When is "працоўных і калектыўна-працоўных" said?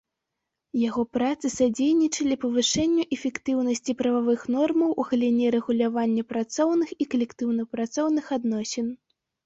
6.35-8.25